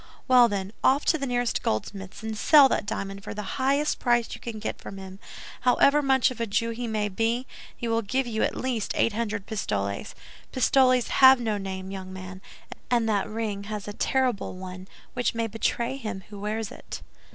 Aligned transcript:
"Well, 0.27 0.49
then, 0.49 0.73
off 0.83 1.05
to 1.05 1.19
the 1.19 1.27
nearest 1.27 1.61
goldsmith's, 1.61 2.23
and 2.23 2.35
sell 2.35 2.67
that 2.69 2.87
diamond 2.87 3.23
for 3.23 3.35
the 3.35 3.59
highest 3.61 3.99
price 3.99 4.33
you 4.33 4.39
can 4.41 4.57
get 4.57 4.81
from 4.81 4.97
him. 4.97 5.19
However 5.59 6.01
much 6.01 6.31
of 6.31 6.41
a 6.41 6.47
Jew 6.47 6.71
he 6.71 6.87
may 6.87 7.07
be, 7.07 7.45
he 7.77 7.87
will 7.87 8.01
give 8.01 8.25
you 8.25 8.41
at 8.41 8.55
least 8.55 8.93
eight 8.95 9.13
hundred 9.13 9.45
pistoles. 9.45 10.15
Pistoles 10.51 11.09
have 11.09 11.39
no 11.39 11.59
name, 11.59 11.91
young 11.91 12.11
man, 12.11 12.41
and 12.89 13.07
that 13.07 13.29
ring 13.29 13.65
has 13.65 13.87
a 13.87 13.93
terrible 13.93 14.55
one, 14.55 14.87
which 15.13 15.35
may 15.35 15.45
betray 15.45 15.97
him 15.97 16.23
who 16.29 16.39
wears 16.39 16.71
it." 16.71 17.03